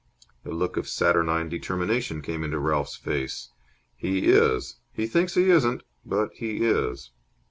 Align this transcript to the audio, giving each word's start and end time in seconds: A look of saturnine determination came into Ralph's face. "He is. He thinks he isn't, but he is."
A 0.43 0.49
look 0.49 0.77
of 0.77 0.87
saturnine 0.87 1.47
determination 1.47 2.23
came 2.23 2.43
into 2.43 2.57
Ralph's 2.57 2.95
face. 2.95 3.49
"He 3.95 4.29
is. 4.29 4.77
He 4.91 5.05
thinks 5.05 5.35
he 5.35 5.51
isn't, 5.51 5.83
but 6.03 6.31
he 6.33 6.65
is." 6.65 7.11